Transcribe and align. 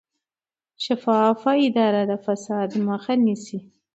شفافه 0.85 1.51
اداره 1.67 2.01
د 2.11 2.11
فساد 2.25 2.69
مخه 2.89 3.13
نیسي 3.25 3.59